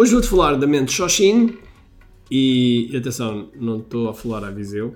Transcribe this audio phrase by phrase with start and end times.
[0.00, 1.58] Hoje vou-te falar da mente Shoshin
[2.30, 4.94] e, atenção, não estou a falar a Viseu,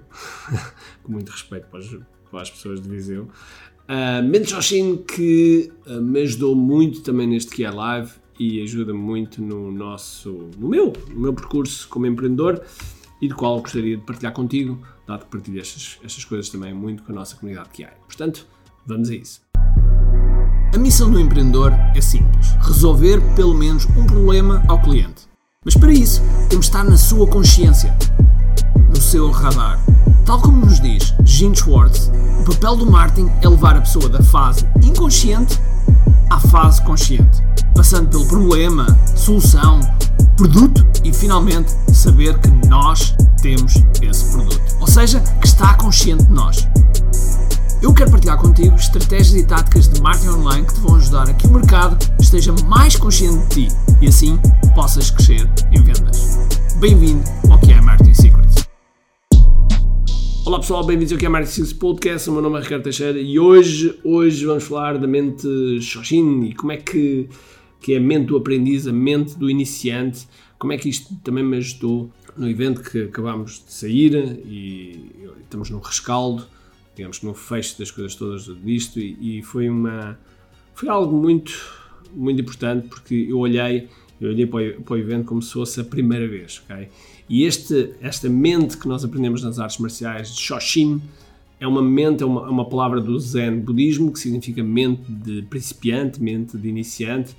[1.02, 1.88] com muito respeito para as,
[2.30, 3.24] para as pessoas de Viseu.
[3.24, 8.94] Uh, mente Shoshin que uh, me ajudou muito também neste que é live e ajuda
[8.94, 12.62] muito no nosso, no meu, no meu percurso como empreendedor
[13.20, 17.02] e do qual gostaria de partilhar contigo, dado que partilho estas, estas coisas também muito
[17.02, 17.88] com a nossa comunidade que.
[18.06, 18.46] Portanto,
[18.86, 19.51] vamos a isso.
[20.74, 25.28] A missão do empreendedor é simples: resolver pelo menos um problema ao cliente.
[25.62, 27.94] Mas para isso, temos de estar na sua consciência,
[28.88, 29.78] no seu radar.
[30.24, 34.22] Tal como nos diz Gene Schwartz, o papel do marketing é levar a pessoa da
[34.22, 35.60] fase inconsciente
[36.30, 37.42] à fase consciente,
[37.74, 39.78] passando pelo problema, solução,
[40.38, 44.60] produto e finalmente saber que nós temos esse produto.
[44.80, 46.66] Ou seja, que está consciente de nós.
[47.82, 51.34] Eu quero partilhar contigo estratégias e táticas de marketing online que te vão ajudar a
[51.34, 54.38] que o mercado esteja mais consciente de ti e assim
[54.72, 56.76] possas crescer em vendas.
[56.78, 58.68] Bem-vindo ao que é Marketing Secrets.
[60.46, 62.30] Olá pessoal, bem-vindos ao que é Marketing Secrets Podcast.
[62.30, 66.54] O meu nome é Ricardo Teixeira e hoje, hoje vamos falar da mente Shoshin e
[66.54, 67.28] como é que,
[67.80, 71.42] que é a mente do aprendiz, a mente do iniciante, como é que isto também
[71.42, 74.14] me ajudou no evento que acabámos de sair
[74.46, 75.10] e
[75.42, 76.46] estamos no rescaldo
[76.94, 80.18] digamos, no fecho das coisas todas disto e, e, foi uma
[80.74, 81.52] foi algo muito
[82.14, 83.88] muito importante porque eu olhei
[84.20, 86.88] eu olhei para o, para o evento como se fosse a primeira vez, ok?
[87.28, 91.00] E este esta mente que nós aprendemos nas artes marciais de Shoshin
[91.58, 95.42] é uma mente, é uma, é uma palavra do Zen budismo que significa mente de
[95.42, 97.36] principiante, mente de iniciante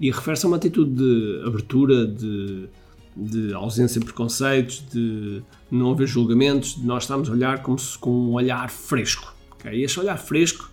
[0.00, 2.68] e refere-se a uma atitude de abertura, de
[3.16, 7.96] de ausência de preconceitos, de não haver julgamentos, de nós estarmos a olhar como se,
[7.98, 9.34] com um olhar fresco.
[9.52, 9.82] Okay?
[9.82, 10.70] Este olhar fresco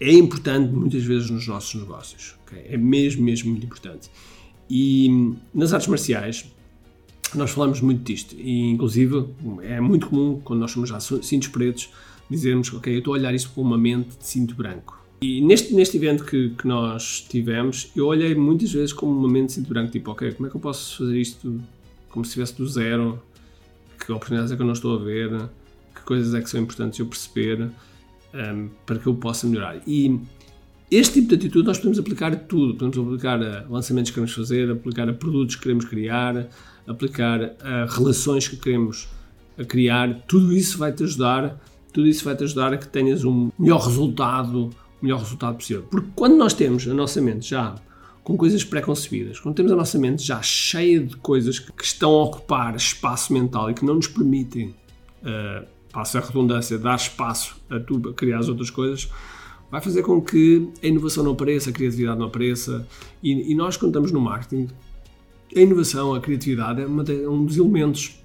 [0.00, 2.36] é importante muitas vezes nos nossos negócios.
[2.46, 2.66] Okay?
[2.68, 4.10] É mesmo, mesmo muito importante.
[4.68, 6.44] E nas artes marciais,
[7.34, 8.34] nós falamos muito disto.
[8.38, 9.28] E, inclusive,
[9.62, 11.90] é muito comum, quando nós somos já cintos pretos,
[12.30, 14.98] dizermos, ok, eu estou a olhar isto com uma mente de cinto branco.
[15.20, 19.48] E neste, neste evento que, que nós tivemos, eu olhei muitas vezes como um momento
[19.48, 21.60] de cinto branco, tipo, ok, como é que eu posso fazer isto
[22.08, 23.20] como se estivesse do zero?
[23.98, 25.48] Que oportunidades é que eu não estou a ver?
[25.94, 27.68] Que coisas é que são importantes eu perceber
[28.32, 29.82] um, para que eu possa melhorar?
[29.86, 30.20] E
[30.90, 32.74] este tipo de atitude nós podemos aplicar a tudo.
[32.74, 36.48] Podemos aplicar a lançamentos que queremos fazer, aplicar a produtos que queremos criar,
[36.86, 39.08] aplicar a relações que queremos
[39.66, 40.22] criar.
[40.28, 41.60] Tudo isso vai te ajudar,
[41.92, 44.70] tudo isso vai te ajudar a que tenhas um melhor resultado,
[45.00, 45.84] melhor resultado possível.
[45.90, 47.74] Porque quando nós temos a nossa mente já
[48.22, 52.24] com coisas pré-concebidas, quando temos a nossa mente já cheia de coisas que estão a
[52.24, 54.74] ocupar espaço mental e que não nos permitem,
[55.22, 59.08] uh, passa a redundância, dar espaço a tu criar as outras coisas,
[59.70, 62.86] vai fazer com que a inovação não apareça, a criatividade não apareça.
[63.22, 64.68] E, e nós, quando estamos no marketing,
[65.54, 68.22] a inovação, a criatividade é, uma, é um dos elementos,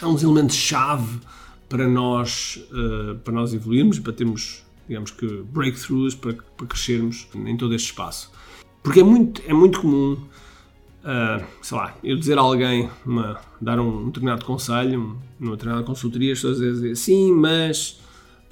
[0.00, 1.20] é um dos elementos-chave
[1.68, 7.56] para nós, uh, para nós evoluirmos, para termos digamos que, breakthroughs para, para crescermos em
[7.56, 8.30] todo este espaço.
[8.82, 13.80] Porque é muito, é muito comum, uh, sei lá, eu dizer a alguém, uma, dar
[13.80, 18.00] um, um determinado conselho, numa determinada consultoria, as pessoas dizem sim, mas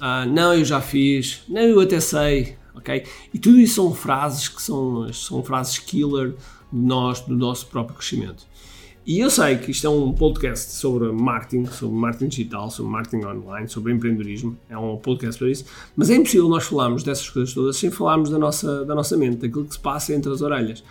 [0.01, 3.05] uh, não, eu já fiz, não, eu até sei, ok?
[3.33, 6.33] E tudo isso são frases que são, são frases killer
[6.71, 8.45] de nós, do nosso próprio crescimento.
[9.05, 13.23] E eu sei que isto é um podcast sobre marketing, sobre marketing digital, sobre marketing
[13.23, 14.57] online, sobre empreendedorismo.
[14.67, 15.63] É um podcast para isso.
[15.95, 19.37] Mas é impossível nós falarmos dessas coisas todas sem falarmos da nossa, da nossa mente,
[19.37, 20.83] daquilo que se passa entre as orelhas.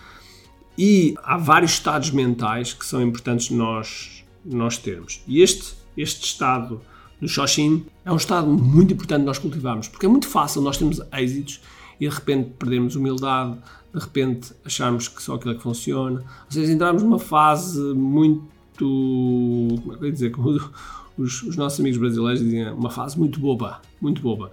[0.79, 5.21] E há vários estados mentais que são importantes nós, nós termos.
[5.27, 6.81] E este, este estado
[7.21, 11.01] do Shoshin é um estado muito importante nós cultivarmos, porque é muito fácil nós termos
[11.13, 11.61] êxitos
[12.00, 13.59] e de repente perdermos humildade,
[13.93, 16.21] de repente acharmos que só aquilo é que funciona.
[16.21, 18.44] Ou seja, entrarmos numa fase muito.
[18.78, 20.31] Como é que eu dizer?
[20.31, 20.50] Como
[21.16, 23.81] os, os nossos amigos brasileiros dizem, uma fase muito boba.
[24.00, 24.50] Muito boba.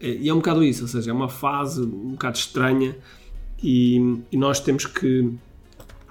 [0.00, 2.96] E é um bocado isso, ou seja, é uma fase um bocado estranha
[3.62, 5.32] e, e nós temos que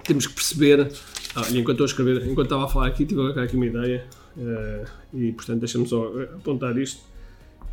[0.04, 0.92] temos que perceber.
[1.36, 4.06] Olha, enquanto a escrever, enquanto estava a falar aqui, tive aqui uma ideia
[4.36, 7.02] uh, e portanto deixa-me só apontar isto.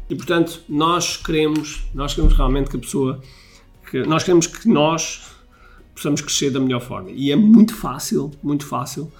[0.08, 3.20] E portanto, nós queremos, nós queremos realmente que a pessoa
[3.90, 5.22] que nós queremos que nós
[5.94, 7.10] possamos crescer da melhor forma.
[7.10, 9.10] E é muito fácil, muito fácil,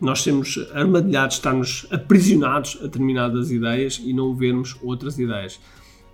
[0.00, 5.58] nós sermos armadilhados, estarmos aprisionados a determinadas ideias e não vermos outras ideias.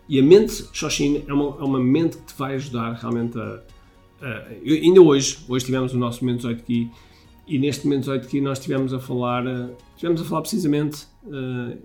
[0.08, 3.60] E a mente Shoshin é uma, é uma mente que te vai ajudar realmente a.
[4.20, 6.90] a ainda hoje, hoje tivemos o nosso momento 18 aqui
[7.46, 9.44] e neste momento 18 aqui nós estivemos a falar,
[9.96, 11.06] tivemos a falar precisamente,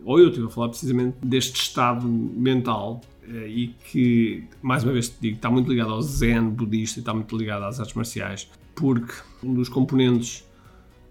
[0.06, 5.10] ou eu estive a falar precisamente deste estado mental eh, e que, mais uma vez
[5.10, 8.50] te digo, está muito ligado ao zen budista e está muito ligado às artes marciais.
[8.76, 9.14] porque
[9.44, 10.46] um dos componentes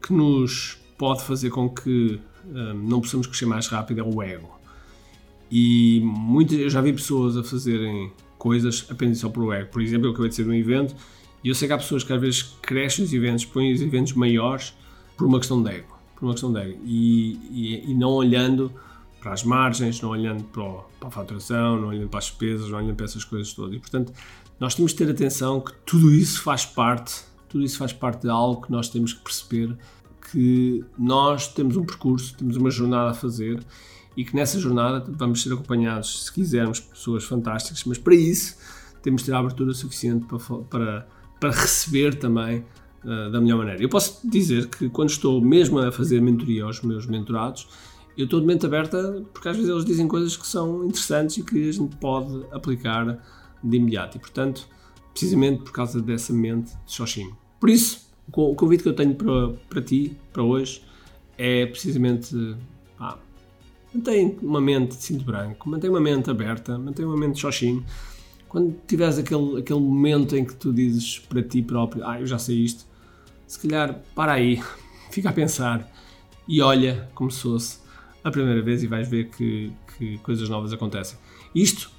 [0.01, 2.21] que nos pode fazer com que
[2.75, 4.57] não possamos crescer mais rápido é o ego.
[5.51, 9.71] E muitas, eu já vi pessoas a fazerem coisas apenas só o ego.
[9.71, 10.95] Por exemplo, eu acabei de ser um evento
[11.47, 14.15] e eu sei que há pessoas que às vezes crescem os eventos, põem os eventos
[14.15, 14.75] maiores
[15.17, 15.97] por uma questão de ego.
[16.17, 16.81] Por uma questão de ego.
[16.85, 18.73] E, e, e não olhando
[19.21, 22.69] para as margens, não olhando para, o, para, a faturação, não olhando para as despesas,
[22.69, 23.77] não olhando para essas coisas todas.
[23.77, 24.13] E portanto,
[24.59, 28.29] nós temos que ter atenção que tudo isso faz parte, tudo isso faz parte de
[28.29, 29.79] algo que nós temos que perceber
[30.33, 33.65] que nós temos um percurso, temos uma jornada a fazer
[34.17, 38.57] e que nessa jornada vamos ser acompanhados, se quisermos, por pessoas fantásticas, mas para isso
[39.01, 42.65] temos de ter a abertura suficiente para, para, para receber também
[43.05, 43.83] uh, da melhor maneira.
[43.83, 47.69] Eu posso dizer que quando estou mesmo a fazer mentoria aos meus mentorados,
[48.17, 51.43] eu estou de mente aberta porque às vezes eles dizem coisas que são interessantes e
[51.43, 53.23] que a gente pode aplicar
[53.63, 54.17] de imediato.
[54.17, 54.67] E portanto,
[55.13, 57.37] precisamente por causa dessa mente de Xoxinho.
[57.61, 60.83] Por isso, o convite que eu tenho para, para ti, para hoje,
[61.39, 62.57] é precisamente
[62.99, 63.19] pá,
[63.95, 67.85] mantém uma mente de cinto branco, mantém uma mente aberta, mantém uma mente xoxinho.
[68.49, 72.39] Quando tiveres aquele, aquele momento em que tu dizes para ti próprio, ah, eu já
[72.39, 72.87] sei isto,
[73.47, 74.63] se calhar para aí,
[75.11, 75.91] fica a pensar
[76.49, 77.79] e olha como se fosse
[78.23, 81.19] a primeira vez e vais ver que, que coisas novas acontecem.
[81.55, 81.91] Isto,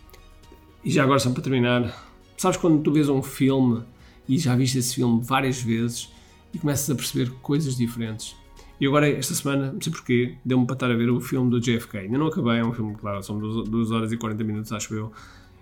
[0.83, 2.07] e já agora só para terminar,
[2.37, 3.83] sabes quando tu vês um filme
[4.27, 6.09] e já viste esse filme várias vezes
[6.53, 8.35] e começas a perceber coisas diferentes
[8.79, 11.59] e agora, esta semana, não sei porquê, deu-me para estar a ver o filme do
[11.59, 11.97] JFK.
[11.97, 15.11] Ainda não acabei, é um filme, claro, são 2 horas e 40 minutos, acho eu.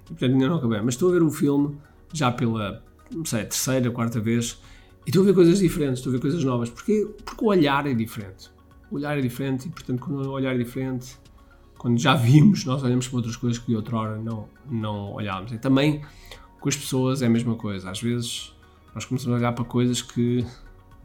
[0.06, 0.82] E, portanto, ainda não acabei.
[0.82, 1.78] Mas estou a ver o filme
[2.14, 4.62] já pela, não sei, terceira, quarta vez.
[5.06, 6.70] E estou a ver coisas diferentes, estou a ver coisas novas.
[6.70, 7.08] Porquê?
[7.24, 8.50] Porque o olhar é diferente.
[8.90, 11.18] O olhar é diferente e, portanto, quando o olhar é diferente,
[11.78, 15.52] quando já vimos, nós olhamos para outras coisas que outrora não, não olhávamos.
[15.52, 16.02] E também
[16.60, 17.90] com as pessoas é a mesma coisa.
[17.92, 18.56] Às vezes
[18.94, 20.46] nós começamos a olhar para coisas que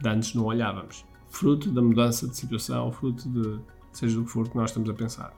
[0.03, 3.59] antes não olhávamos fruto da mudança de situação, fruto de
[3.91, 5.33] seja do que for que nós estamos a pensar.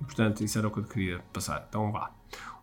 [0.00, 1.66] E portanto, isso era o que eu queria passar.
[1.68, 2.10] Então vá.